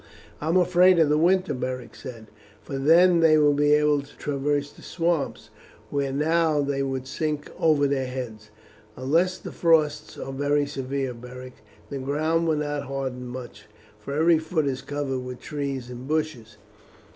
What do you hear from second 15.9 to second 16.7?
and bushes.